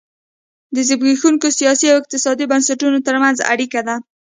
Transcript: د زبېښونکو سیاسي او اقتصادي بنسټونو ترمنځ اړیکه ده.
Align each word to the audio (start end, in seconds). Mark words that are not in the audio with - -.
د 0.75 0.77
زبېښونکو 0.87 1.47
سیاسي 1.59 1.85
او 1.91 1.97
اقتصادي 2.01 2.45
بنسټونو 2.51 2.97
ترمنځ 3.07 3.37
اړیکه 3.51 3.81
ده. 3.87 3.95